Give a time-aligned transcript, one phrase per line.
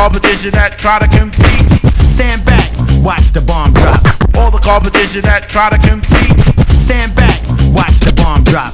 [0.00, 1.68] competition that try to compete.
[2.16, 2.64] Stand back,
[3.04, 4.00] watch the bomb drop.
[4.32, 6.32] All the competition that try to compete.
[6.72, 7.36] Stand back,
[7.76, 8.72] watch the bomb drop.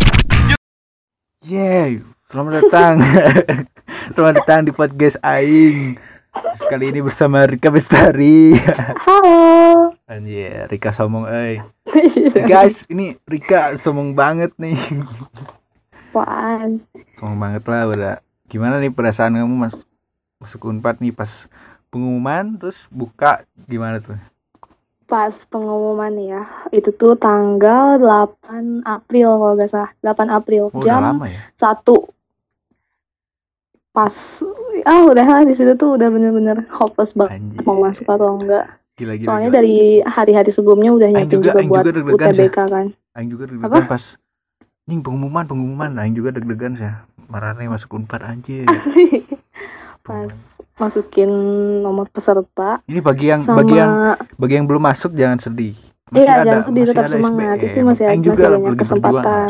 [1.43, 1.99] Yeay,
[2.31, 3.03] selamat datang.
[4.14, 5.99] selamat datang di podcast Aing.
[6.62, 8.54] Sekali ini bersama Rika Bestari.
[9.03, 9.99] Halo.
[10.14, 11.58] Anjir, Rika somong eh.
[12.46, 14.79] Guys, ini Rika somong banget nih.
[15.90, 16.86] Apaan?
[17.18, 18.17] Somong banget lah udah.
[18.46, 19.75] Gimana nih perasaan kamu mas
[20.46, 21.50] masuk Unpad nih pas
[21.89, 24.14] pengumuman terus buka gimana tuh?
[25.04, 29.90] Pas pengumuman ya, itu tuh tanggal 8 April kalau nggak salah.
[30.01, 31.51] 8 April Oh, jam ya?
[31.53, 32.11] 1.
[33.91, 34.14] Pas
[34.84, 37.61] ah udah lah di situ tuh udah bener-bener hopeless banget Anjir.
[37.62, 38.67] mau masuk atau enggak.
[38.95, 39.27] Gila gila.
[39.27, 39.56] Soalnya gila.
[39.56, 42.87] dari hari-hari sebelumnya udah nyiapin juga- juga, buat juga UTBK kan.
[43.12, 44.05] Aing juga deg-degan pas
[44.87, 46.87] Ning pengumuman pengumuman Aing juga deg-degan sih.
[47.27, 48.67] Marane masuk Unpad anjir.
[50.07, 50.31] Pas
[50.77, 51.31] masukin
[51.81, 53.93] nomor peserta Ini bagi yang sama bagi yang
[54.35, 55.75] bagi yang belum masuk jangan sedih.
[56.09, 57.57] Iya, jangan sedih tetap semangat.
[57.57, 57.67] SBM.
[57.67, 58.79] Itu masih ada, masih juga banyak berjuang.
[58.79, 59.48] kesempatan.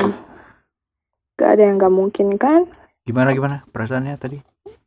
[1.37, 2.61] Gak ada yang gak mungkin kan?
[3.03, 4.39] Gimana gimana perasaannya tadi?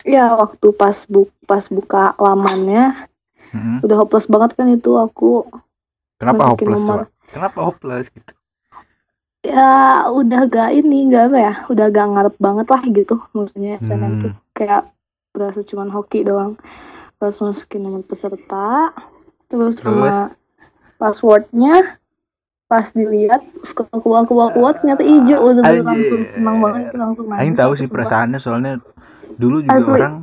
[0.02, 3.06] Ya waktu pas bu pas buka lamannya
[3.50, 3.82] Mm-mm.
[3.82, 5.44] udah hopeless banget kan itu aku
[6.16, 7.06] Kenapa hopeless nomor.
[7.06, 7.06] coba?
[7.30, 8.34] Kenapa hopeless gitu?
[9.40, 9.72] ya
[10.06, 14.22] udah gak ini gak apa ya udah gak ngarep banget lah gitu maksudnya SNM Hmm.
[14.22, 14.82] tuh kayak
[15.34, 16.58] berasa cuman hoki doang.
[17.20, 18.96] Pas masukin nomor peserta
[19.50, 20.32] terus, sama
[20.96, 22.00] passwordnya
[22.70, 23.42] pas dilihat
[23.74, 25.40] keluar keluar keluar ternyata hijau.
[25.42, 28.74] Udah langsung senang banget langsung nangis Aing tahu sih perasaannya soalnya
[29.36, 29.98] dulu juga Asli.
[30.00, 30.16] orang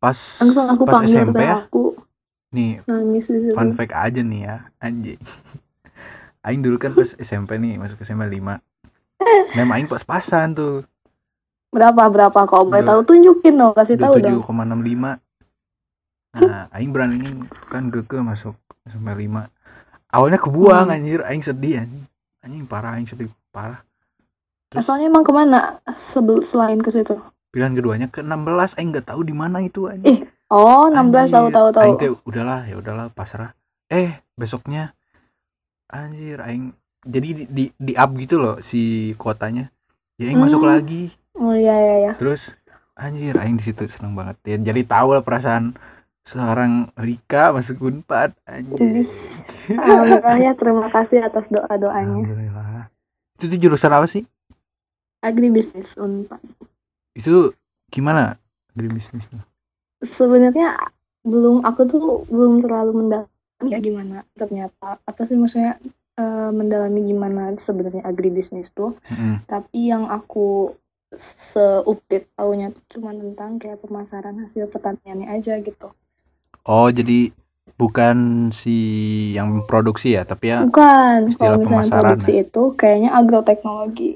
[0.00, 1.54] pas langsung aku pas SMP ya.
[1.60, 1.84] aku
[2.50, 3.52] nih nangis situ.
[3.52, 4.56] fun fact aja nih ya.
[4.80, 5.20] Anjing.
[6.40, 8.40] Aing dulu kan pas SMP nih masuk SMP 5
[9.52, 10.88] Nama Aing pas-pasan tuh
[11.70, 15.22] berapa berapa kalau boleh tahu tunjukin dong kasih tahu dong 27,65
[16.30, 17.26] Nah Aing berani
[17.66, 18.54] kan keke masuk
[18.86, 19.50] SMP 5
[20.10, 20.94] Awalnya kebuang Hmm.
[20.94, 22.06] anjir Aing sedih anjing
[22.42, 23.82] Anjing parah Aing sedih parah
[24.70, 25.82] Terus asalnya emang ke mana
[26.14, 27.18] sebel selain ke situ
[27.50, 30.20] pilihan keduanya ke 16 Aing nggak tahu di mana itu anjing Ih,
[30.50, 31.82] Oh, 16 tahu Anjir, tahu tahu.
[31.82, 33.54] Aing teh udahlah ya udahlah pasrah.
[33.86, 34.94] Eh, besoknya
[35.86, 39.70] anjir aing jadi di, di, di up gitu loh si kuotanya.
[40.18, 40.74] Jadi aing masuk Hmm.
[40.74, 41.14] lagi.
[41.40, 42.12] Oh iya iya iya.
[42.20, 42.52] Terus
[42.92, 44.56] anjir aing di situ seneng banget ya.
[44.60, 45.72] Jadi tahu lah perasaan
[46.28, 49.08] seorang Rika masuk Unpad anjir.
[49.80, 52.20] Ah, makanya terima kasih atas doa-doanya.
[52.20, 52.92] Alhamdulillah.
[53.40, 54.28] Itu tuh jurusan apa sih?
[55.24, 56.44] Agribisnis Unpad.
[57.16, 57.56] Itu
[57.88, 58.36] gimana?
[58.76, 59.40] Agribisnis tuh.
[60.20, 60.76] Sebenarnya
[61.24, 65.76] belum aku tuh belum terlalu mendalami ya gimana ternyata apa sih maksudnya
[66.16, 68.96] eh, mendalami gimana sebenarnya agribisnis tuh.
[69.08, 69.44] Mm-mm.
[69.48, 70.76] Tapi yang aku
[71.50, 75.90] se-update taunya tuh cuma tentang kayak pemasaran hasil pertaniannya aja gitu.
[76.68, 77.32] Oh, jadi
[77.80, 78.16] bukan
[78.52, 78.76] si
[79.34, 84.12] yang produksi ya, tapi ya Bukan, istilah kalau pemasaran produksi itu kayaknya agroteknologi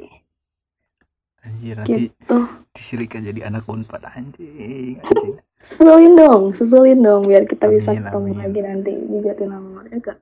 [1.44, 2.38] anjir nanti gitu.
[2.72, 5.36] disirika jadi anak unpad anjing, anjing.
[5.64, 8.38] Susulin dong, susulin dong biar kita bisa Amin, ketemu amin.
[8.40, 10.18] lagi nanti di Jatinangor ya enggak?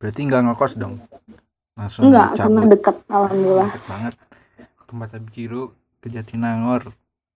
[0.00, 0.94] berarti nggak ngekos dong
[1.74, 3.68] langsung Enggak, karena dekat alhamdulillah.
[3.72, 4.14] Deket banget
[4.88, 5.62] tempat Biru
[6.04, 6.92] ke Jatinangor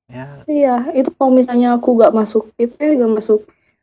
[0.06, 3.40] ya Iya, itu kalau misalnya aku gak masuk itu ya gak masuk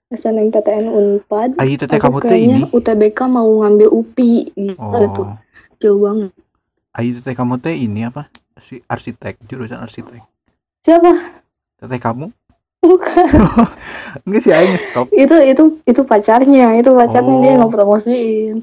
[0.07, 4.77] SNMPTN Unpad, ayo teteh aku kamu teh ini UTBK mau ngambil UPI gitu
[5.11, 5.33] tuh, oh
[5.75, 6.31] jauh banget.
[6.93, 10.21] ayo teteh kamu teh ini apa si arsitek jurusan arsitek
[10.81, 11.09] Siapa?
[11.75, 12.29] teteh kamu
[12.79, 13.27] Bukan.
[14.25, 17.57] enggak sih ayo stop itu itu itu pacarnya, itu pacarnya dia Oh.
[17.59, 18.57] nggak promosiin.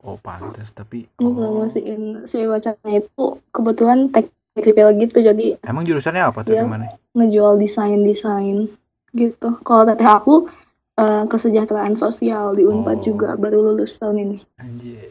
[0.00, 1.26] oh pantas tapi oh.
[1.26, 6.62] promosiin si pacarnya itu kebetulan teknik sipil gitu jadi emang jurusannya apa tuh Iya.
[6.62, 8.70] gimana ngejual desain-desain
[9.12, 9.48] gitu.
[9.60, 10.46] Kalau teteh aku
[10.94, 13.04] eh, kesejahteraan sosial di Unpad Oh.
[13.04, 14.38] juga baru lulus tahun ini.
[14.56, 15.10] anjir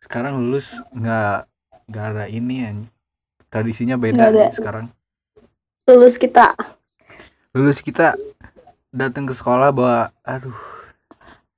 [0.00, 1.46] sekarang lulus nggak
[1.88, 2.70] nggak ada ini ya
[3.48, 4.46] tradisinya beda ada.
[4.50, 4.86] sekarang
[5.84, 6.54] Lulus kita
[7.52, 8.14] lulus kita
[8.88, 10.54] datang ke sekolah bawa aduh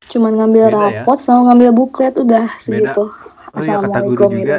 [0.06, 1.02] cuman ngambil Beda ya?
[1.02, 2.92] rapot sama ngambil buklet udah Beda.
[2.92, 3.04] segitu.
[3.50, 4.56] oh iya kata guru juga gitu.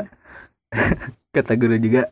[1.35, 2.09] kata guru juga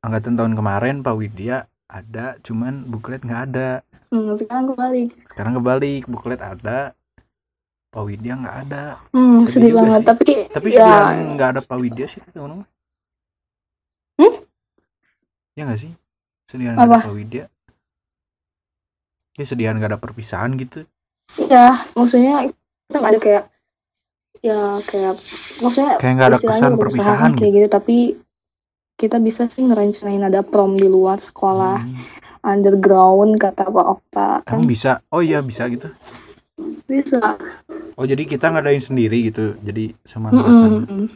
[0.00, 1.56] angkatan tahun kemarin Pak Widya
[1.86, 3.70] ada cuman buklet nggak ada
[4.08, 5.10] Hmm, sekarang kebalik.
[5.26, 6.94] sekarang kebalik buklet ada
[7.88, 10.00] Pak Widya nggak ada Hmm, Sedih sedih, banget.
[10.00, 10.06] sih.
[10.06, 10.90] Tapi, tapi ya
[11.34, 12.66] nggak ada Pak Widya sih teman-teman
[14.14, 14.34] Hmm?
[15.52, 15.92] ya nggak sih
[16.46, 16.98] sedihan nggak ada?
[17.00, 17.44] Pak Widya
[19.34, 20.86] ya sedihan nggak ada perpisahan gitu
[21.40, 22.46] ya maksudnya
[22.86, 23.44] kita nggak ada kayak
[24.44, 25.16] ya kayak
[25.58, 27.96] maksudnya kayak nggak ada kesan perpisahan kayak gitu gitu tapi
[28.94, 32.04] kita bisa sih ngerencanain ada prom di luar sekolah Hmm.
[32.44, 35.00] underground kata Pak Okta kan Emang bisa?
[35.08, 35.88] Oh iya bisa gitu.
[36.84, 37.40] bisa
[37.96, 39.56] Oh jadi kita ngadain sendiri gitu.
[39.64, 41.08] Jadi sama angkatan.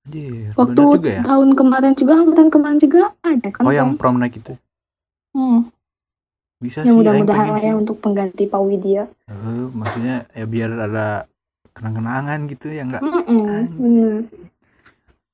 [0.00, 1.22] Anjir, waktu juga ya.
[1.26, 4.54] tahun kemarin juga angkatan kemarin juga ada kan Oh yang prom night itu.
[5.34, 5.68] hmm.
[6.60, 11.24] Bisa ya sih, mudah-mudahan ya untuk pengganti Pak Widya Eh, maksudnya ya biar ada
[11.80, 13.04] kenang-kenangan gitu ya enggak?
[13.80, 14.28] Bener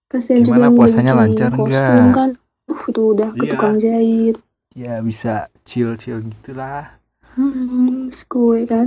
[0.07, 2.17] kasihan juga Gimana udah puasanya lancar kostum nggak?
[2.17, 2.31] kan
[2.71, 3.53] uh itu udah ke Iya.
[3.53, 4.37] tukang jahit
[4.77, 7.01] Ya bisa chill-chill gitulah.
[7.37, 8.09] hmm,
[8.71, 8.87] kan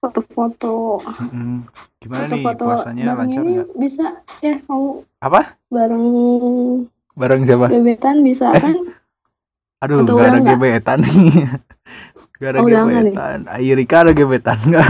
[0.00, 1.68] foto-foto Mm-mm.
[2.02, 3.68] Gimana nih foto-foto puasanya bareng lancar ini nggak?
[3.82, 4.06] bisa
[4.44, 4.84] ya mau
[5.22, 5.40] Apa?
[5.74, 6.06] bareng
[7.16, 7.68] Bareng siapa?
[7.72, 8.76] gebetan bisa Eh, kan
[9.82, 10.58] Aduh, Atau nggak ada udah nggak?
[10.58, 11.12] gebetan nih.
[12.42, 12.66] Gak ada Oh,
[13.06, 13.14] nih?
[13.14, 13.38] gebetan.
[13.46, 14.88] Airika ada gebetan nggak?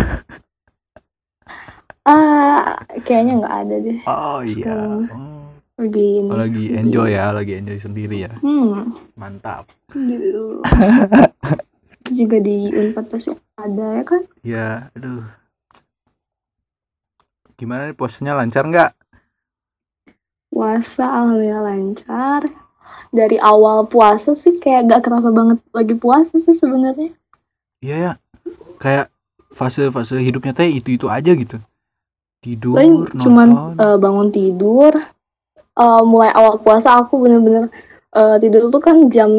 [2.02, 4.74] Ah kayaknya nggak ada deh Oh iya.
[4.74, 5.02] Sekarang.
[5.10, 8.32] Oh, lagi oh, lagi enjoy ya, lagi enjoy sendiri ya.
[8.42, 9.70] hmm Mantap.
[9.94, 10.62] gitu
[12.02, 15.22] Terus juga di unpad pasti ada ya kan Ya, aduh.
[17.54, 18.90] Gimana nih puasanya lancar nggak?
[20.52, 22.44] puasa alhamdulillah lancar
[23.08, 27.16] dari awal puasa sih kayak gak kerasa banget lagi puasa sih sebenarnya
[27.82, 28.12] Iya ya.
[28.78, 29.10] Kayak
[29.56, 31.58] fase-fase hidupnya teh itu-itu aja gitu.
[32.42, 33.18] Tidur, paling nonton.
[33.22, 33.48] cuman
[33.78, 34.92] eh, bangun tidur
[35.72, 37.72] Eh, mulai awal puasa aku bener-bener
[38.12, 39.32] eh, tidur tuh kan jam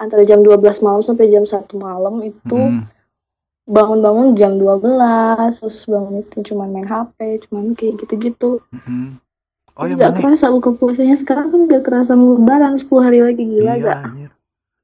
[0.00, 2.88] antara jam 12 malam sampai jam 1 malam itu Mm-mm.
[3.68, 9.20] bangun-bangun jam 12 terus bangun itu cuman main HP cuman kayak gitu-gitu Mm-mm.
[9.76, 10.20] Oh Jadi ya gak mana?
[10.24, 13.98] kerasa buka puasanya sekarang kan gak kerasa mau lebaran 10 hari lagi gila Iya, gak
[14.00, 14.30] anjir.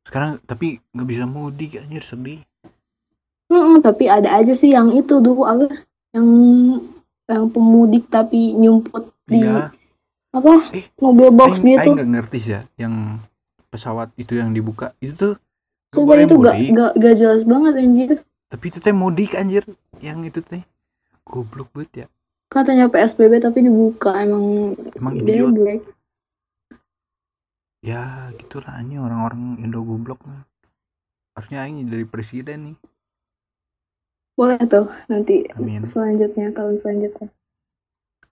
[0.04, 2.44] Sekarang tapi nggak bisa mudik anjir sedih.
[3.48, 5.72] Mm-mm, tapi ada aja sih yang itu dulu apa
[6.12, 6.28] yang
[7.34, 9.72] yang pemudik tapi nyumput di Iya.
[10.32, 10.52] apa?
[10.72, 11.80] Eh, mobil box Aing, gitu.
[11.80, 13.20] Aing nggak ngerti sih ya yang
[13.72, 14.92] pesawat itu yang dibuka.
[15.00, 15.34] Itu tuh
[15.92, 18.10] itu gak, gak, gak jelas banget anjir.
[18.48, 19.64] Tapi itu teh mudik anjir.
[20.00, 20.62] Yang itu teh
[21.24, 22.06] goblok banget ya.
[22.52, 25.80] Katanya PSBB tapi dibuka emang emang idiot black
[27.82, 30.22] ya gitulah ini orang-orang Indo goblok
[31.34, 32.76] harusnya ini dari presiden nih
[34.32, 35.84] boleh tuh nanti Amin.
[35.84, 37.28] selanjutnya tahun selanjutnya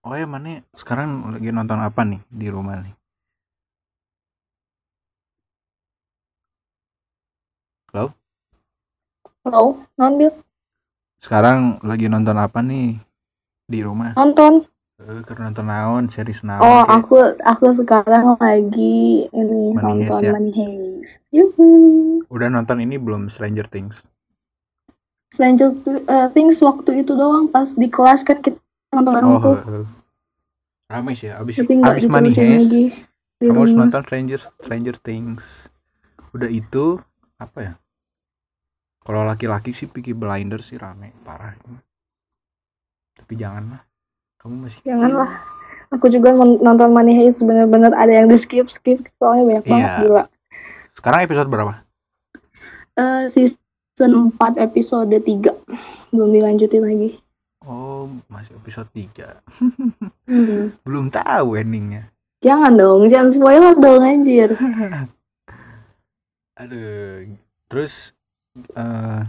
[0.00, 2.94] oh ya mana sekarang lagi nonton apa nih di rumah nih
[9.44, 10.32] halo nonton
[11.20, 12.97] sekarang lagi nonton apa nih
[13.69, 14.64] di rumah nonton
[15.00, 16.97] eh karena nonton naon series naon oh kayak.
[16.97, 20.32] aku aku sekarang lagi ini Money nonton ya?
[20.32, 21.69] Money Heist Yuhu.
[22.29, 24.00] udah nonton ini belum Stranger Things
[25.30, 28.58] Stranger eh, Things waktu itu doang pas di kelas kan kita
[28.94, 29.86] nonton bareng oh tuh eh, eh.
[30.90, 32.84] rame sih abis tapi abis Money Heist lagi
[33.40, 35.42] di kamu harus nonton Stranger Stranger Things
[36.34, 36.98] udah itu
[37.38, 37.72] apa ya
[39.00, 41.54] kalau laki-laki sih Peaky Blinders sih rame parah
[43.16, 43.84] tapi janganlah
[44.40, 44.80] kamu masih.
[44.88, 45.30] Janganlah.
[45.90, 50.00] Aku juga nonton Money Heist bener-bener ada yang di skip skip soalnya banyak banget Iya.
[50.06, 50.24] gila.
[50.96, 51.72] sekarang episode berapa
[52.98, 53.58] Eh season
[54.02, 55.52] 4 episode 3
[56.11, 57.11] belum dilanjutin lagi.
[57.61, 59.37] oh masih episode 3
[60.25, 60.73] Hmm.
[60.87, 62.08] belum tahu endingnya
[62.41, 64.49] Jangan dong, jangan spoiler dong anjir.
[66.57, 67.25] aduh
[67.66, 68.12] terus
[68.75, 69.23] eh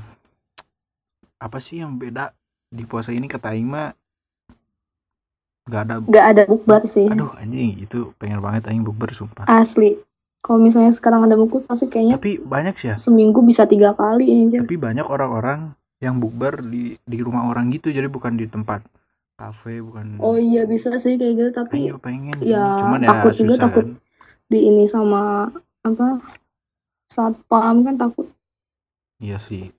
[1.37, 2.31] apa sih yang beda
[2.67, 3.91] di puasa ini kata Aing mah
[5.63, 7.07] nggak ada Gak ada bukber sih.
[7.07, 9.95] aduh anjing itu pengen banget Aing bukber sumpah Asli.
[10.41, 14.25] Kalau misalnya sekarang ada bukber pasti kayaknya tapi banyak sih ya seminggu bisa tiga kali
[14.25, 14.65] anjir.
[14.65, 18.81] tapi banyak orang-orang yang bukber di di rumah orang gitu jadi bukan di tempat
[19.37, 22.81] kafe bukan Oh iya bisa sih kayak gitu tapi juga pengen ya, sih.
[22.81, 23.85] cuman ya takut juga, susah takut.
[23.85, 23.97] kan.
[24.49, 25.21] di ini sama
[25.85, 26.07] apa
[27.13, 28.27] satpam kan takut
[29.21, 29.69] iya sih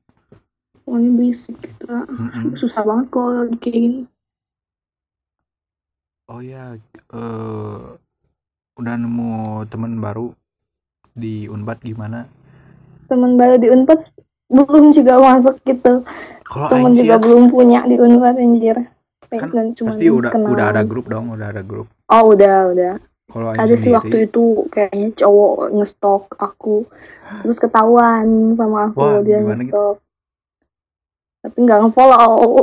[0.83, 1.87] pokoknya berisik gitu.
[1.87, 2.59] Mm-mm.
[2.59, 4.01] Susah banget kalau kayak gini.
[6.27, 6.75] oh ya
[7.15, 7.83] eh
[8.79, 10.35] udah nemu teman baru
[11.13, 12.29] di Unpad gimana?
[13.09, 14.01] Teman baru di Unpad
[14.53, 16.05] belum juga masuk gitu.
[16.45, 18.77] Kalau temen sih juga belum punya di Unpad anjir.
[19.33, 20.53] Kan Dan cuman pasti udah kenalan.
[20.53, 21.89] udah ada grup dong udah ada grup.
[22.13, 22.95] Oh udah udah.
[23.33, 26.85] Kalau ada sih waktu itu kayaknya cowok ngestok aku.
[27.41, 29.73] Terus ketahuan sama aku Wah, dia gimana gitu?
[29.73, 29.97] ngestok
[31.43, 32.63] tapi nggak ngefollow.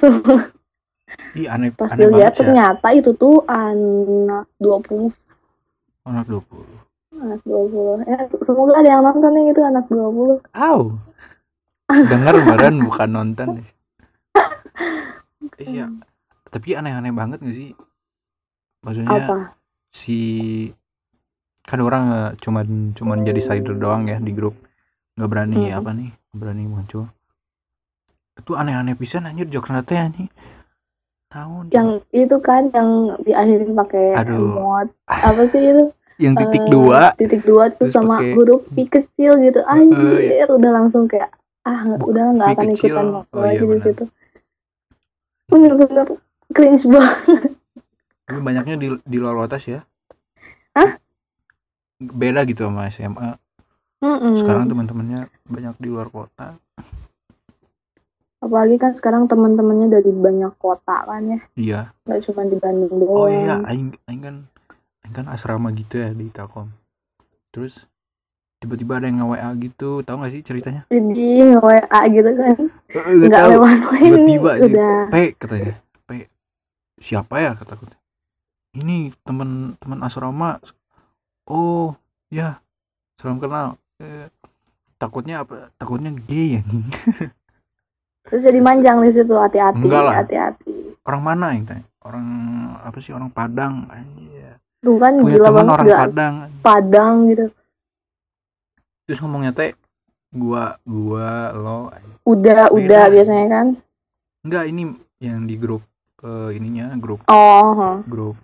[1.36, 2.38] Ih aneh pas aneh dilihat ya.
[2.40, 5.12] ternyata itu tuh anak 20
[6.08, 6.87] anak 20
[7.18, 10.80] anak 20 ya semoga ada yang nonton nih itu anak 20 Aw.
[11.88, 13.48] Dengar badan bukan nonton.
[15.58, 15.90] Iya.
[16.48, 17.74] Tapi aneh-aneh banget gak sih?
[18.86, 19.36] Maksudnya apa
[19.90, 20.18] si
[21.66, 24.54] kan orang eh, cuman cuman jadi sider doang ya di grup.
[25.18, 25.78] nggak berani Mm.
[25.82, 27.04] apa nih nggak berani muncul
[28.38, 30.30] itu aneh-aneh pisan anjir jokes nate anjing
[31.26, 34.62] tahun yang itu kan yang diakhirin pakai Aduh.
[34.62, 37.00] emot apa sih itu yang titik Eh, dua.
[37.14, 39.60] titik dua terus Terus sama pakai- huruf V kecil gitu.
[39.64, 40.44] Anjir iya.
[40.44, 41.30] udah langsung kayak
[41.62, 42.90] ah nggak- udah nggak akan kecil.
[42.90, 44.04] ikutan waktu Oh, lagi iya, di situ
[45.46, 46.06] bener-bener
[46.50, 47.40] cringe banget.
[48.24, 49.82] Tapi banyaknya di di luar kota sih ya.
[50.74, 50.98] Hah?
[51.98, 53.34] beda gitu sama SMA
[53.98, 54.38] Mm-mm.
[54.38, 56.54] sekarang teman-temannya banyak di luar kota.
[58.38, 61.40] Apalagi kan sekarang teman-temannya dari banyak kota kan ya.
[61.54, 61.80] Iya.
[62.04, 64.36] Nggak cuma di Bandung doang oh iya aing aing kan
[65.12, 66.72] kan asrama gitu ya di Telkom.
[67.54, 67.76] Terus
[68.58, 70.02] tiba-tiba ada yang nge-WA gitu.
[70.02, 70.82] Tahu gak sih ceritanya?
[70.90, 72.56] Jadi nge-WA gitu kan.
[72.88, 73.50] Eh, nggak nggak tahu.
[73.52, 74.66] lewat ini tiba-tiba aja.
[74.66, 74.98] Udah.
[75.08, 75.74] P katanya.
[76.04, 76.10] P.
[76.98, 77.86] Siapa ya kataku
[78.78, 80.62] ini teman teman asrama.
[81.48, 81.96] Oh
[82.28, 82.60] ya.
[83.18, 83.80] Salam kenal.
[83.98, 84.30] Eh,
[85.00, 85.74] takutnya apa?
[85.74, 86.62] Takutnya gay ya.
[88.28, 89.34] Terus jadi manjang di situ.
[89.34, 91.00] Hati-hati hati-hati.
[91.02, 91.84] Orang mana yang tanya?
[92.04, 92.26] Orang
[92.84, 93.10] apa sih?
[93.16, 93.88] Orang Padang.
[93.88, 96.00] Anjir tuh kan punya gila teman banget orang gak?
[96.00, 96.34] Padang.
[96.62, 97.46] Padang gitu.
[99.08, 99.72] Terus ngomongnya teh
[100.28, 101.88] gua gua lo
[102.28, 102.76] udah Beda.
[102.76, 103.66] udah biasanya kan?
[104.44, 104.82] Enggak ini
[105.18, 105.82] yang di grup
[106.22, 107.24] eh, ininya grup.
[107.26, 107.96] Oh huh.
[108.06, 108.36] grup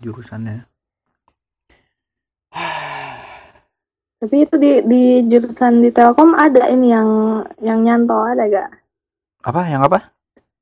[0.00, 0.64] jurusannya.
[4.24, 7.08] Tapi itu di di jurusan di Telkom ada ini yang
[7.60, 8.70] yang nyantol ada gak?
[9.44, 9.68] Apa?
[9.68, 9.98] Yang apa?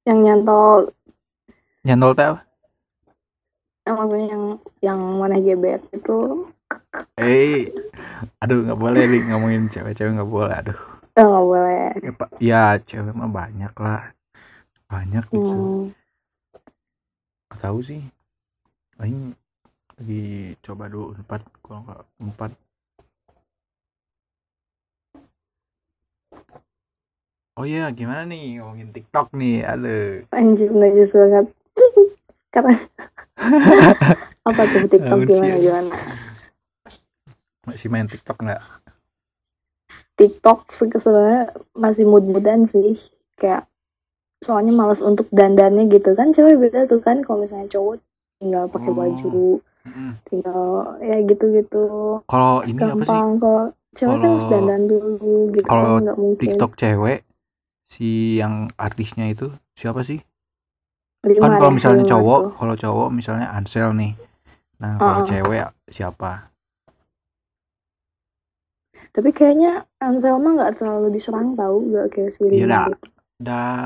[0.02, 0.80] Yang nyantol.
[1.86, 2.51] Nyantol teh apa
[3.82, 4.44] yang maksudnya yang
[4.78, 6.46] yang mana gebet itu?
[7.18, 7.66] Eh
[8.38, 10.78] aduh nggak boleh nih ngomongin cewek-cewek nggak boleh aduh.
[11.18, 11.90] Eh nggak boleh.
[11.98, 12.28] Ya, pak.
[12.38, 14.14] Ya cewek mah banyak lah.
[14.86, 15.42] Banyak gitu.
[15.42, 15.82] Hmm.
[17.50, 18.02] Nggak tahu sih.
[19.02, 19.34] Aing
[19.98, 22.50] lagi coba dulu empat kalau nggak empat.
[27.58, 29.66] Oh iya gimana nih ngomongin TikTok nih?
[29.66, 30.24] Aduh.
[30.32, 31.46] Anjir najis banget
[32.54, 32.78] karena
[34.48, 35.62] apa tuh TikTok Ampun, gimana sih.
[35.62, 35.94] gimana?
[37.62, 38.62] Masih main TikTok nggak?
[40.14, 41.42] TikTok se- sebenarnya
[41.74, 42.98] masih mood-moodan sih.
[43.38, 43.66] Kayak
[44.42, 46.14] soalnya malas untuk dandannya gitu.
[46.14, 48.02] Kan cewek beda tuh kan kalau misalnya cowok
[48.38, 48.96] tinggal pakai Oh.
[48.98, 49.34] baju
[49.82, 50.12] Mm-mm.
[50.26, 50.62] tinggal
[51.02, 51.84] ya gitu-gitu.
[52.26, 53.10] Kalau ini apa sih?
[53.10, 53.62] Gampang kalau
[53.94, 56.38] cewek kan harus dandan dulu gitu kalau kan nggak mungkin.
[56.42, 57.18] TikTok cewek
[57.92, 58.08] si
[58.38, 60.18] yang artisnya itu siapa sih
[61.22, 62.52] Lima kan kalau misalnya cowok tuh.
[62.56, 64.12] kalau cowok misalnya Ansel nih
[64.76, 65.24] nah kalau Oh.
[65.24, 66.50] cewek siapa
[69.12, 72.86] tapi kayaknya Anselma nggak terlalu diserang tahu nggak kayak si Iya dah.
[72.88, 73.06] gitu.
[73.38, 73.84] dah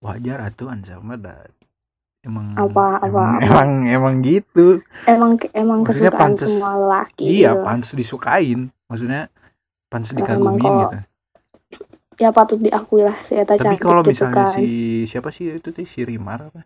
[0.00, 1.40] wajar atuh Ansel mah dah
[2.20, 3.46] emang Apa- apa- emang, apa?
[3.46, 7.64] emang emang gitu emang emang Maksudnya kesukaan pantes- semua laki iya gitu.
[7.64, 9.22] pantas disukain maksudnya
[9.88, 10.98] pantas Emang dikagumin gitu
[12.20, 14.52] ya patut diakui lah si Eta tapi cantik kalau gitu misalnya kan.
[14.52, 14.66] si
[15.08, 16.60] siapa sih itu tuh si Rimar apa?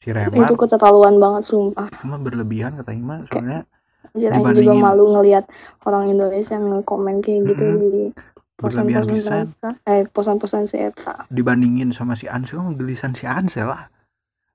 [0.00, 0.48] Si itu Remar?
[0.48, 1.92] keterlaluan banget sumpah.
[2.00, 3.68] Mah berlebihan kata Ima soalnya
[4.10, 5.44] Anjir, Aing juga Dibandingin- malu ngelihat
[5.84, 7.84] orang Indonesia yang komen kayak gitu Mm-mm.
[7.84, 8.02] di
[8.56, 9.52] berlebihan pisan.
[9.84, 11.28] eh posan-posan si Eta.
[11.28, 13.92] Dibandingin sama si Ansel gelisan si Ansel lah.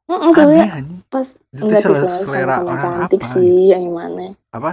[0.06, 1.02] Aneh soalnya anjing.
[1.08, 4.34] pas itu sih selera, selera orang cantik apa sih yang gimana?
[4.50, 4.72] Apa?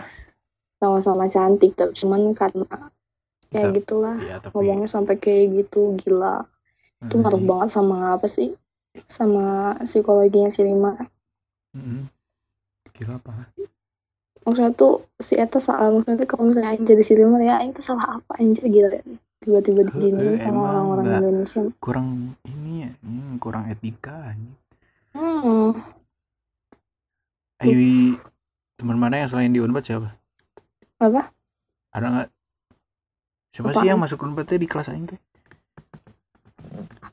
[0.75, 2.67] sama-sama cantik tapi cuman karena
[3.53, 6.45] ya gitulah Iya, tapi ngomongnya sampai kayak gitu gila
[7.03, 8.55] itu Mm, ngaruh banget sama apa sih
[9.11, 10.95] sama psikologinya si Rima
[11.75, 12.07] mm.
[12.93, 13.33] Gila apa?
[14.43, 17.75] maksudnya tuh si Eta salah maksudnya tuh kalau misalnya Aing jadi si Rima ya Aing
[17.75, 18.91] tuh salah apa anjir gila
[19.43, 21.07] tiba-tiba diginiin Heeh, sama emang orang-orang.
[21.19, 22.09] Indonesia Kurang
[22.47, 24.55] ini ya, hmm, kurang etika anjing.
[25.15, 25.71] hmm.
[27.63, 27.79] Ayo
[28.79, 30.09] teman mana yang selain di Unpad siapa?
[30.99, 31.31] Apa?
[31.95, 32.29] Ada nggak?
[33.53, 34.05] Siapa sih yang Apaan?
[34.09, 35.21] masuk Unpad di kelas aing teh?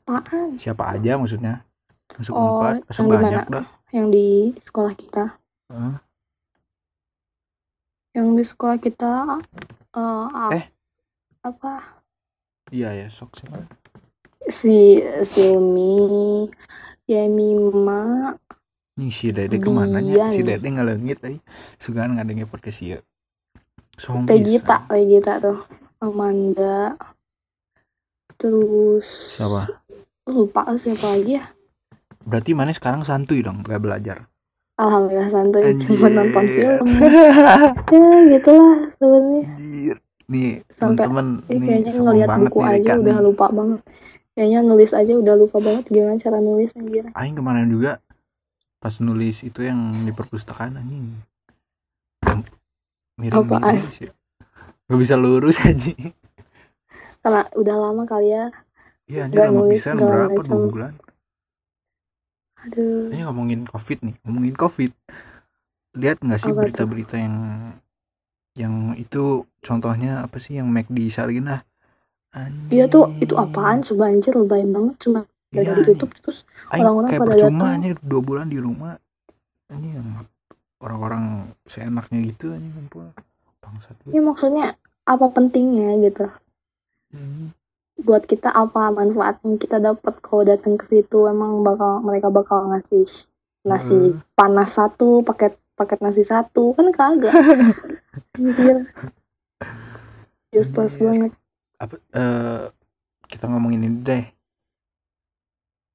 [0.02, 1.62] apaan Siapa aja maksudnya?
[2.16, 3.66] Masuk Oh, Unpad, masuk banyak dah.
[3.90, 4.28] yang di
[4.60, 5.24] sekolah kita
[5.68, 5.94] Heeh.
[8.12, 9.12] yang di sekolah kita
[9.92, 10.64] eh, a- Eh.
[11.42, 12.00] apa
[12.70, 13.66] Iya ya, sok siapa?
[14.48, 16.46] si Silmi
[17.04, 18.34] Yemima
[18.94, 20.26] Nih si Dede ke mananya?
[20.26, 20.30] Dian.
[20.30, 21.40] Si Dede ngalengit euy.
[21.78, 23.00] Sugan ngadenge podcast ieu.
[23.96, 24.50] Sombong Teh pisan.
[24.60, 25.58] Gita Teh Gita tuh
[26.00, 26.96] Amanda
[28.40, 29.04] terus
[29.36, 29.68] Siapa?
[30.24, 31.44] lupa siapa lagi ya
[32.20, 34.28] Berarti mana sekarang santuy dong, gak belajar.
[34.76, 35.88] Alhamdulillah Anjir.
[35.88, 36.88] cuma nonton film
[37.92, 39.44] ya gitulah sebenarnya.
[40.30, 43.24] Nih, Sampai- teman-teman nih kayaknya ngelihat buku nih aja Rika udah nih.
[43.24, 43.80] lupa banget
[44.32, 47.98] kayaknya nulis aja udah lupa banget gimana cara nulis anjir Aing kemarin juga
[48.78, 51.18] pas nulis itu yang di perpustakaan anjing.
[53.20, 53.76] Miring Apaan?
[53.92, 54.08] sih.
[54.90, 56.10] Gak bisa lurus anjing.
[57.22, 58.50] Karena udah lama kali ya.
[59.06, 60.92] Iya anjir Nggak pisan segala berapa dua bulan.
[62.66, 63.08] Aduh.
[63.14, 64.92] Ini ngomongin covid nih, ngomongin covid.
[65.94, 67.36] Lihat nggak sih berita-berita yang
[68.58, 71.62] yang itu contohnya apa sih yang McD Sarina?
[72.70, 73.82] Iya tuh, itu apaan?
[73.82, 74.96] Coba anjir lebay banget.
[75.02, 78.94] Cuma Iya, udah ditutup terus Orang-orang kayak pada percuma aja dua bulan di rumah.
[79.66, 80.08] Ini yang
[80.78, 83.10] orang-orang seenaknya gitu aja kumpul.
[83.60, 84.74] Bangsat ya maksudnya
[85.04, 86.26] apa pentingnya gitu.
[87.12, 87.52] Hmm.
[88.00, 92.72] Buat kita apa manfaat yang kita dapat kalau datang ke situ emang bakal mereka bakal
[92.72, 93.04] ngasih
[93.60, 94.16] nasi Heeh.
[94.32, 97.32] panas satu paket paket nasi satu kan kagak
[98.40, 98.88] anjir
[100.50, 101.04] useless Iya.
[101.04, 101.32] banget
[101.76, 102.62] apa eh
[103.28, 104.24] kita ngomongin ini deh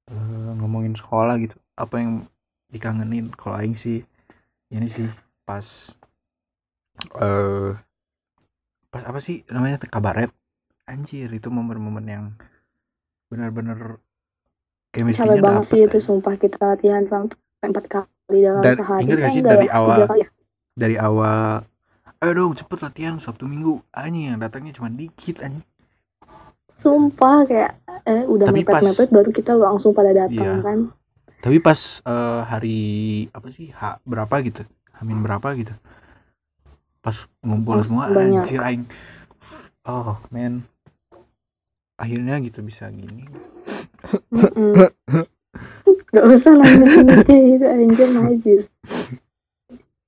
[0.06, 2.30] Eh, ngomongin sekolah gitu apa yang
[2.70, 4.06] dikangenin kalau aing sih
[4.70, 5.10] ini sih
[5.42, 5.66] pas
[7.16, 7.70] eh
[8.92, 10.30] pas apa sih namanya kabaret
[10.86, 12.24] anjir itu momen-momen yang
[13.28, 13.98] benar-benar
[14.94, 16.06] chemistry-nya capek banget sih itu anjir.
[16.08, 19.66] sumpah kita latihan sampai empat kali dalam Dan sehari ingat gak Eh, sih enggak dari
[19.68, 19.98] ya, awal?
[20.16, 20.28] ya.
[20.76, 21.64] dari awal
[22.16, 25.64] ayo dong cepet latihan sabtu minggu anjing yang datangnya cuma dikit anjing
[26.78, 27.70] sumpah kayak
[28.06, 30.64] eh udah Tapi pas- mepet-mepet baru kita langsung pada datang Iya.
[30.64, 30.78] kan
[31.38, 32.78] tapi pas eh, hari
[33.30, 34.62] apa sih H berapa gitu
[34.96, 35.74] Hamin berapa gitu
[37.06, 38.42] pas ngumpul Oh, semua banyak.
[38.42, 38.84] anjir aing
[39.84, 40.66] oh men
[41.96, 43.30] akhirnya gitu bisa gini
[44.28, 44.74] Mm-mm.
[46.08, 46.92] Gak usah nangis
[47.24, 48.64] gitu anjir najis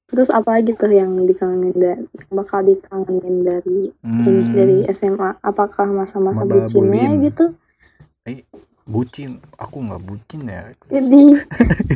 [0.09, 5.37] Terus apa lagi tuh yang dikangenin dari bakal dikangenin dari ini Hmm, dari SMA?
[5.39, 7.53] Apakah masa-masa bucinnya gitu?
[8.89, 11.37] Bucin aku nggak bucin ya Jadi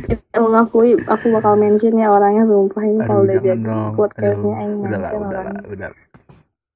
[0.05, 3.65] kita mengakui aku bakal mention ya orangnya sumpah ini kalau udah jadi
[3.97, 5.63] podcastnya udahlah mention udahlah orangnya.
[5.73, 5.89] udah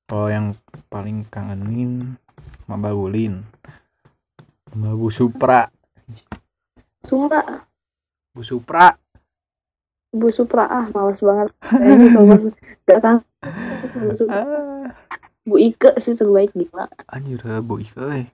[0.10, 0.46] kalau yang
[0.90, 2.18] paling kangenin
[2.66, 3.46] Mamba Ulin
[4.74, 5.70] sama Bu Supra
[7.06, 7.64] Sumpah
[8.34, 8.98] Bu Supra
[10.10, 11.52] Bu Supra ah males banget.
[11.84, 12.40] Ini sumpah
[12.88, 13.20] gak tahu.
[15.48, 16.88] Bu Ike sih terbaik gila.
[17.08, 18.28] anjir Bu Ike eh.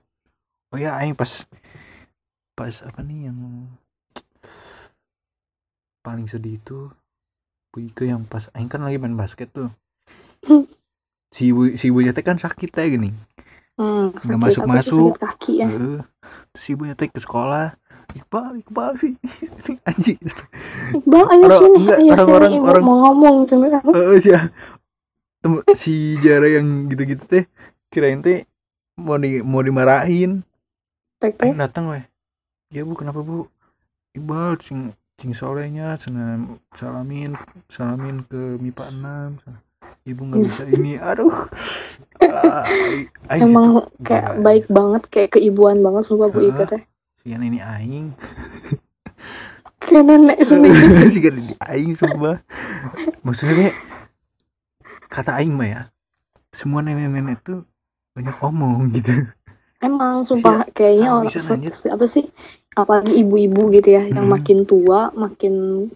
[0.74, 1.30] Oh ya aing pas
[2.52, 3.38] pas apa nih yang
[6.02, 6.90] paling sedih itu
[7.74, 9.70] Ike yang pas aing kan lagi main basket tuh
[11.30, 13.10] si ibu si ibunya teh kan sakit ya gini
[13.74, 15.66] Hmm, Nggak sih, sakit kaki ya.
[15.66, 15.98] Heeh.
[16.54, 17.74] terus ibunya teh ke sekolah
[18.14, 19.18] Iqbal Iqbal sih
[19.82, 20.14] anjing
[21.02, 24.30] Bang, ayo Orang- sini, enggak, ayo orang-orang- sini, ibu orang- mau ngomong cuma Heeh sih
[24.30, 24.40] ya.
[25.42, 27.44] Temu, si Jara yang gitu-gitu teh
[27.90, 28.46] kirain teh
[28.94, 30.46] mau di mau dimarahin
[31.40, 32.04] Aing datang weh.
[32.68, 33.48] Ya bu kenapa bu?
[34.12, 39.40] Iqbal cing cing solehnya senam salamin salamin ke MIPA 6
[40.04, 40.92] ibu nggak bisa ini.
[40.98, 41.32] Aduh.
[43.26, 44.42] Aing- Emang situ kayak gila.
[44.42, 46.66] baik banget, kayak keibuan banget sumpah Bu Heeh.
[46.66, 46.82] teh.
[47.22, 48.12] sian ini aing.
[49.80, 51.08] Kayak nenek sendiri.
[51.12, 52.36] sih kan di aing sumpah.
[53.20, 53.72] Maksudnya
[55.08, 55.82] kata aing mah ya
[56.50, 57.64] semua nenek-nenek tuh
[58.12, 59.10] banyak omong gitu
[59.84, 62.24] Emang sumpah kayaknya sama orang apa sih?
[62.74, 64.34] Apalagi ibu-ibu gitu ya, yang Hmm.
[64.34, 65.86] makin tua, makin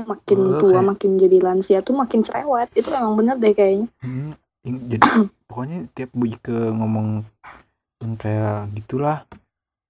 [0.00, 2.68] makin Oh, tua, kayak- makin jadi lansia tuh makin cerewet.
[2.76, 3.88] Itu emang bener deh kayaknya.
[4.00, 4.32] Hmm,
[4.64, 5.00] jadi
[5.48, 7.24] pokoknya tiap Bu Ike ngomong
[8.00, 9.24] yang kayak gitulah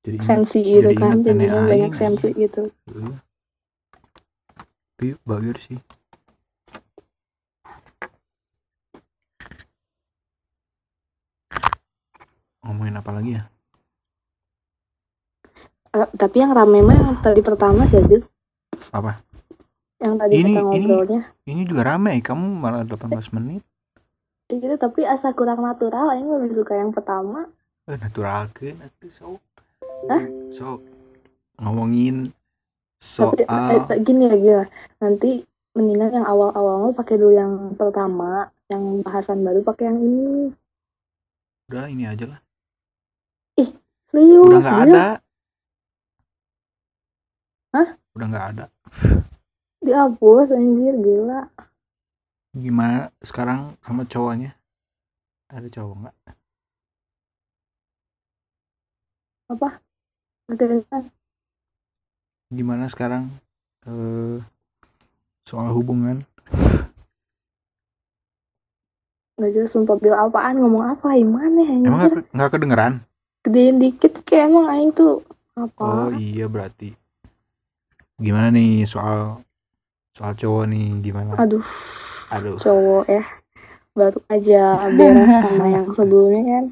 [0.03, 2.71] jadi Sensi gitu jadi kan, jadinya banyak sensi gitu.
[2.89, 3.15] Heeh.
[5.01, 5.81] tapi bagus sih
[12.63, 13.45] ngomongin apa lagi ya
[15.91, 18.23] Eh, tapi yang rame mah yang tadi pertama sih, Bil.
[18.91, 19.19] Apa?
[19.99, 21.21] Yang tadi Ini- kita ini- ngobrolnya.
[21.45, 23.67] ini juga rame kamu malah 18 menit
[24.47, 27.51] Ya gitu, tapi asa kurang natural, Aing lebih suka yang pertama.
[27.85, 29.43] eh naturalkeun atuh sok
[30.07, 30.23] Hah?
[30.53, 30.79] sok
[31.57, 32.31] ngomongin
[33.01, 34.65] Tapi soal eh, gini ya gila.
[35.01, 35.43] Nanti
[35.73, 40.55] mendingan yang awal-awal pakai dulu yang pertama, yang bahasan baru pakai yang ini.
[41.67, 42.41] udah ini aja lah
[44.11, 45.07] Serius, udah nggak ada.
[47.71, 47.89] Hah?
[48.19, 48.65] udah nggak ada.
[49.79, 51.47] Dihapus anjir, gila.
[52.51, 54.59] gimana sekarang sama cowoknya?
[55.47, 56.17] Ada cowok nggak?
[60.51, 61.15] Keterusan.
[62.51, 63.31] gimana sekarang
[63.87, 64.43] eh
[65.47, 66.27] soal hubungan?
[69.39, 70.19] Gak jelas sumpah Bil.
[70.19, 70.59] Apaan?
[70.59, 71.15] Ngomong apa?
[71.15, 72.11] Gimana emang anjir.
[72.11, 72.95] nggak nggak kedengeran
[73.41, 75.25] Gedein dikit kayak emang Aing tuh
[75.57, 75.85] apa?
[75.85, 76.93] oh iya berarti
[78.21, 79.41] gimana nih soal
[80.13, 81.65] soal cowok nih gimana Aduh,
[82.29, 83.25] aduh cowok ya.
[83.97, 86.65] Baru aja beres sama yang sebelumnya kan.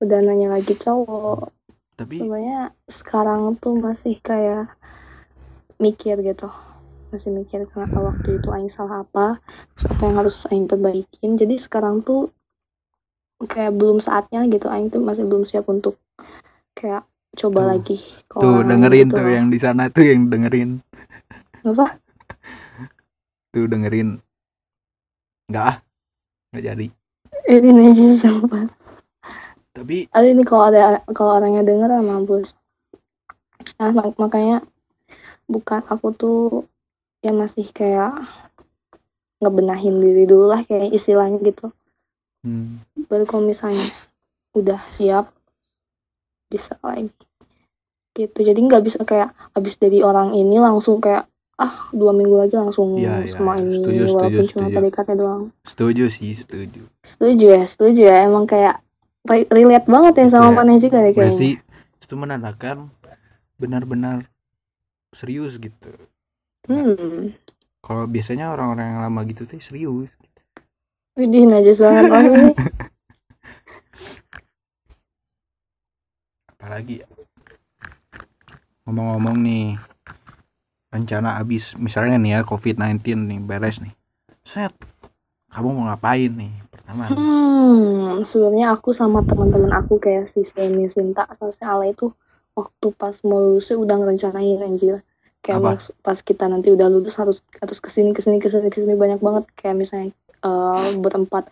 [0.00, 1.52] udah nanya lagi cowok
[1.92, 4.72] tapi sebenarnya sekarang tuh masih kayak
[5.76, 6.48] mikir gitu
[7.12, 9.36] masih mikir karena waktu itu Aing salah apa
[9.76, 12.32] terus apa yang harus Aing perbaikin jadi sekarang tuh
[13.48, 15.96] kayak belum saatnya gitu Aing tuh masih belum siap untuk
[16.76, 17.68] kayak coba Tuh.
[17.72, 17.96] lagi
[18.28, 19.32] ke tuh dengerin gitu tuh loh.
[19.32, 20.70] yang di sana tuh yang dengerin.
[21.64, 21.86] Apa?
[23.52, 24.20] Tuh dengerin.
[25.48, 25.76] Nggak ah
[26.52, 26.86] nggak jadi.
[27.50, 28.68] Ini nih sempat.
[29.70, 32.50] Tapi ada ini kalau ada kalau orangnya denger ah, mampus.
[33.78, 34.66] Nah mak- makanya
[35.46, 36.38] bukan aku tuh
[37.20, 38.16] ya masih kayak
[39.40, 41.72] ngebenahin diri dulu lah kayak istilahnya gitu
[42.46, 43.90] hmm, baru kalau misalnya
[44.56, 45.30] udah siap
[46.50, 47.10] bisa lagi.
[48.10, 48.38] Gitu.
[48.42, 52.96] Jadi nggak bisa kayak habis dari orang ini langsung kayak ah dua minggu lagi langsung
[53.28, 53.62] sama iya.
[53.62, 54.76] ini Setuju, setuju, walaupun cuma setuju.
[54.80, 55.42] PDKT doang.
[55.62, 56.82] Setuju sih setuju.
[57.04, 58.16] Setuju ya setuju ya.
[58.26, 58.80] Emang kayak
[59.28, 60.56] re- relate banget ya sama Iya.
[60.56, 61.36] Paneh juga deh kayaknya.
[61.36, 61.50] Berarti
[62.00, 62.76] itu menandakan
[63.60, 64.26] benar-benar
[65.14, 65.92] serius gitu.
[66.66, 67.36] Hmm.
[67.84, 70.10] Kalau biasanya orang-orang yang lama gitu tuh serius
[71.18, 72.50] Widih najis banget orang ini
[76.50, 77.08] apalagi ya?
[78.84, 79.66] ngomong-ngomong nih
[80.90, 83.94] rencana abis misalnya nih ya covid-19 nih beres nih
[84.44, 84.74] set
[85.50, 87.10] kamu mau ngapain nih pertama.
[87.10, 92.14] Hmm, sebenarnya aku sama teman-teman aku kayak si Semi Sinta sama si Ale itu
[92.54, 95.02] waktu pas mau lulus udah ngerencanain anjir.
[95.42, 95.70] Kayak Apa?
[96.06, 98.94] pas kita nanti udah lulus harus harus ke sini ke sini ke sini ke sini
[98.94, 101.48] banyak banget kayak misalnya eh berempat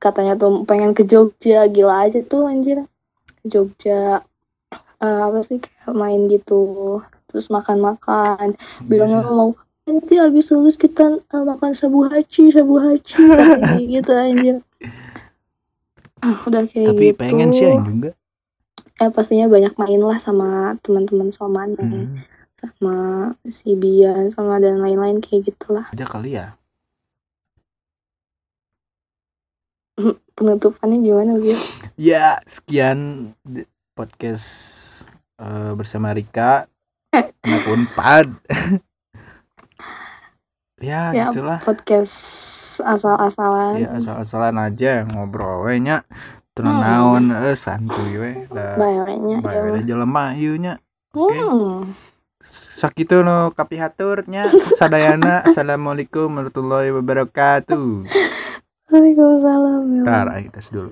[0.00, 1.68] katanya tuh pengen ke Jogja.
[1.68, 2.84] Gila aja tuh anjir.
[3.40, 4.24] Ke Jogja.
[5.00, 5.60] Eh, apa sih?
[5.60, 7.00] Kayak main gitu.
[7.28, 8.56] Terus makan-makan.
[8.84, 9.36] Bilangnya Biasa.
[9.36, 9.50] mau
[9.88, 14.56] nanti habis lulus kita eh, makan sabu haji sabu haji katanya gitu anjir.
[16.20, 17.16] Ah, udah kayak tapi gitu.
[17.16, 18.12] pengen sih juga
[19.00, 22.20] eh pastinya banyak main lah sama teman-teman soman hmm,
[22.60, 22.96] sama
[23.48, 25.88] si Bian sama dan lain-lain kayak gitulah.
[25.88, 26.59] Aja kali ya
[30.40, 31.60] penutupannya gimana Bian
[32.00, 33.30] ya sekian
[33.92, 34.48] podcast
[35.36, 36.64] eh, bersama Rika
[37.44, 38.26] anak unpad
[40.80, 41.60] ya, Ya, gitulah.
[41.60, 42.16] podcast
[42.80, 43.76] asal-asalan.
[43.76, 46.08] Ya asal-asalan aja ngobrol we nya
[46.56, 46.88] tenang Hmm.
[46.88, 50.80] naon eh santuy we bayarnya da jelema ieu nya
[51.12, 51.92] hmm.
[52.72, 54.48] sakitu no kapihatur nya
[54.80, 58.08] sadayana assalamualaikum warahmatullahi wabarakatuh
[58.90, 60.90] Waalaikumsalam ya Tar, aing tes dulu